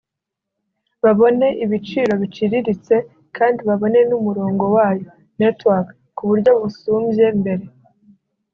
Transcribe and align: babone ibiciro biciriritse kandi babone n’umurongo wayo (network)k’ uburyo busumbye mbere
babone 1.03 1.47
ibiciro 1.63 2.13
biciriritse 2.21 2.95
kandi 3.37 3.59
babone 3.69 3.99
n’umurongo 4.09 4.63
wayo 4.75 5.05
(network)k’ 5.39 6.17
uburyo 6.23 6.51
busumbye 6.61 7.27
mbere 7.39 7.65